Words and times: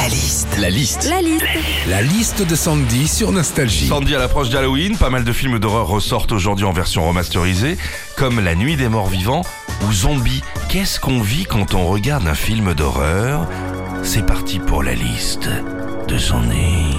La 0.00 0.08
liste. 0.08 0.56
La 0.58 0.70
liste. 0.70 1.10
La 1.10 1.20
liste. 1.20 1.44
La 1.86 2.00
liste 2.00 2.48
de 2.48 2.54
Sandy 2.54 3.06
sur 3.06 3.32
Nostalgie. 3.32 3.86
Sandy 3.86 4.14
à 4.14 4.18
l'approche 4.18 4.48
d'Halloween, 4.48 4.96
pas 4.96 5.10
mal 5.10 5.24
de 5.24 5.32
films 5.32 5.58
d'horreur 5.58 5.88
ressortent 5.88 6.32
aujourd'hui 6.32 6.64
en 6.64 6.72
version 6.72 7.06
remasterisée, 7.06 7.76
comme 8.16 8.40
La 8.40 8.54
Nuit 8.54 8.76
des 8.76 8.88
Morts 8.88 9.10
Vivants 9.10 9.42
ou 9.86 9.92
Zombie. 9.92 10.42
Qu'est-ce 10.70 11.00
qu'on 11.00 11.20
vit 11.20 11.44
quand 11.44 11.74
on 11.74 11.86
regarde 11.86 12.26
un 12.26 12.34
film 12.34 12.72
d'horreur? 12.72 13.46
C'est 14.02 14.24
parti 14.24 14.58
pour 14.58 14.82
la 14.82 14.94
liste 14.94 15.50
de 16.08 16.16
Sandy. 16.16 16.96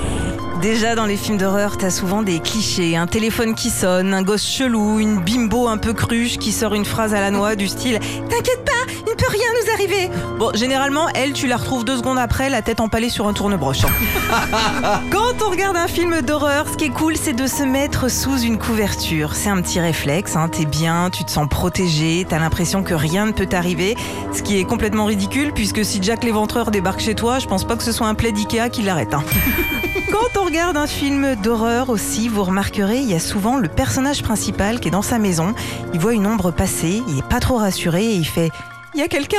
Déjà 0.61 0.93
dans 0.93 1.07
les 1.07 1.17
films 1.17 1.39
d'horreur, 1.39 1.77
t'as 1.77 1.89
souvent 1.89 2.21
des 2.21 2.39
clichés. 2.39 2.95
Un 2.95 3.07
téléphone 3.07 3.55
qui 3.55 3.71
sonne, 3.71 4.13
un 4.13 4.21
gosse 4.21 4.47
chelou, 4.47 4.99
une 4.99 5.19
bimbo 5.19 5.67
un 5.67 5.79
peu 5.79 5.93
cruche 5.93 6.37
qui 6.37 6.51
sort 6.51 6.75
une 6.75 6.85
phrase 6.85 7.15
à 7.15 7.19
la 7.19 7.31
noix 7.31 7.55
du 7.55 7.67
style 7.67 7.99
T'inquiète 8.29 8.63
pas, 8.63 9.00
peut 9.21 9.31
rien 9.31 9.47
nous 9.61 9.71
arriver. 9.73 10.09
Bon, 10.39 10.51
généralement, 10.55 11.07
elle, 11.13 11.33
tu 11.33 11.45
la 11.47 11.57
retrouves 11.57 11.85
deux 11.85 11.97
secondes 11.97 12.17
après, 12.17 12.49
la 12.49 12.61
tête 12.61 12.79
empalée 12.79 13.09
sur 13.09 13.27
un 13.27 13.33
tourne-broche. 13.33 13.81
Quand 15.11 15.45
on 15.45 15.49
regarde 15.51 15.77
un 15.77 15.87
film 15.87 16.21
d'horreur, 16.21 16.65
ce 16.71 16.75
qui 16.75 16.85
est 16.85 16.89
cool, 16.89 17.15
c'est 17.15 17.33
de 17.33 17.45
se 17.45 17.63
mettre 17.63 18.09
sous 18.09 18.39
une 18.39 18.57
couverture. 18.57 19.35
C'est 19.35 19.49
un 19.49 19.61
petit 19.61 19.79
réflexe, 19.79 20.35
hein. 20.35 20.49
t'es 20.49 20.65
bien, 20.65 21.09
tu 21.11 21.23
te 21.23 21.31
sens 21.31 21.47
protégé, 21.47 22.25
t'as 22.27 22.39
l'impression 22.39 22.83
que 22.83 22.93
rien 22.95 23.27
ne 23.27 23.31
peut 23.31 23.45
t'arriver. 23.45 23.95
Ce 24.33 24.41
qui 24.41 24.57
est 24.59 24.63
complètement 24.63 25.05
ridicule, 25.05 25.51
puisque 25.53 25.85
si 25.85 26.01
Jack 26.01 26.23
l'éventreur 26.23 26.71
débarque 26.71 27.01
chez 27.01 27.15
toi, 27.15 27.37
je 27.39 27.45
pense 27.45 27.63
pas 27.65 27.75
que 27.75 27.83
ce 27.83 27.91
soit 27.91 28.07
un 28.07 28.15
plaid 28.15 28.35
Ikea 28.35 28.69
qui 28.71 28.81
l'arrête. 28.81 29.13
hein. 29.13 29.23
Quand 30.11 30.41
on 30.41 30.45
regarde 30.45 30.77
un 30.77 30.87
film 30.87 31.35
d'horreur 31.35 31.89
aussi, 31.89 32.27
vous 32.27 32.43
remarquerez, 32.43 32.99
il 32.99 33.09
y 33.09 33.13
a 33.13 33.19
souvent 33.19 33.57
le 33.57 33.67
personnage 33.67 34.23
principal 34.23 34.79
qui 34.79 34.87
est 34.87 34.91
dans 34.91 35.01
sa 35.01 35.19
maison. 35.19 35.53
Il 35.93 35.99
voit 35.99 36.13
une 36.13 36.25
ombre 36.25 36.51
passer, 36.51 37.03
il 37.07 37.19
est 37.19 37.27
pas 37.27 37.39
trop 37.39 37.57
rassuré 37.57 38.03
et 38.05 38.15
il 38.15 38.25
fait 38.25 38.51
Il 38.93 38.99
y 38.99 39.03
a 39.03 39.07
quelqu'un 39.07 39.37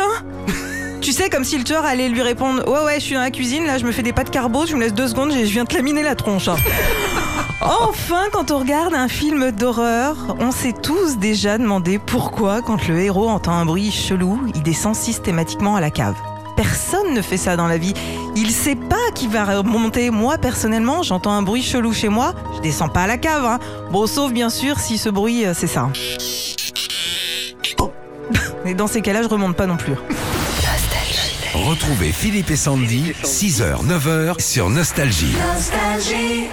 Tu 1.01 1.13
sais, 1.13 1.29
comme 1.29 1.45
si 1.45 1.59
le 1.59 1.65
tueur 1.65 1.85
allait 1.85 2.09
lui 2.09 2.23
répondre 2.23 2.67
Ouais, 2.69 2.85
ouais, 2.85 2.95
je 2.97 3.01
suis 3.05 3.15
dans 3.15 3.21
la 3.21 3.31
cuisine, 3.31 3.67
là, 3.67 3.79
je 3.79 3.85
me 3.85 3.93
fais 3.93 4.03
des 4.03 4.13
pâtes 4.13 4.31
carbo, 4.31 4.65
tu 4.65 4.75
me 4.77 4.81
laisses 4.81 4.95
deux 4.95 5.09
secondes, 5.09 5.33
je 5.33 5.39
viens 5.45 5.65
te 5.65 5.75
laminer 5.75 6.03
la 6.03 6.15
tronche. 6.15 6.49
hein. 6.49 6.57
Enfin, 7.61 8.25
quand 8.33 8.51
on 8.51 8.59
regarde 8.59 8.95
un 8.95 9.09
film 9.09 9.53
d'horreur, 9.53 10.17
on 10.41 10.51
s'est 10.51 10.73
tous 10.73 11.17
déjà 11.19 11.59
demandé 11.59 11.99
pourquoi, 11.99 12.61
quand 12.63 12.89
le 12.89 12.99
héros 13.01 13.29
entend 13.29 13.53
un 13.53 13.65
bruit 13.65 13.91
chelou, 13.93 14.41
il 14.55 14.63
descend 14.63 14.95
systématiquement 14.97 15.77
à 15.77 15.81
la 15.81 15.91
cave. 15.91 16.17
Personne 16.57 17.15
ne 17.15 17.23
fait 17.23 17.37
ça 17.37 17.57
dans 17.57 17.67
la 17.69 17.79
vie. 17.79 17.95
Il 18.37 18.51
sait 18.51 18.75
pas 18.75 18.97
qui 19.15 19.27
va 19.27 19.45
remonter. 19.45 20.11
Moi, 20.11 20.37
personnellement, 20.39 21.03
j'entends 21.03 21.33
un 21.33 21.43
bruit 21.43 21.63
chelou 21.63 21.93
chez 21.93 22.09
moi, 22.09 22.35
je 22.57 22.61
descends 22.61 22.89
pas 22.89 23.03
à 23.03 23.07
la 23.07 23.17
cave. 23.17 23.45
hein. 23.45 23.59
Bon, 23.91 24.07
sauf 24.07 24.33
bien 24.33 24.51
sûr 24.51 24.79
si 24.79 24.99
ce 24.99 25.09
bruit, 25.09 25.47
euh, 25.47 25.55
c'est 25.55 25.67
ça. 25.67 25.89
Et 28.65 28.75
dans 28.75 28.87
ces 28.87 29.03
cas-là, 29.03 29.23
je 29.23 29.29
remonte 29.29 29.57
pas 29.57 29.67
non 29.67 29.77
plus. 29.77 29.95
Retrouvez 31.55 32.13
Philippe 32.13 32.51
et 32.51 32.57
Sandy, 32.57 33.13
6h, 33.25 33.85
9h 33.87 34.41
sur 34.41 34.71
Nostalgie. 34.71 35.35
Nostalgie. 35.55 36.49